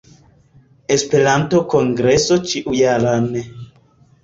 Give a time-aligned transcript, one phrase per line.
[0.95, 3.31] Esperanto-kongreson ĉiujaran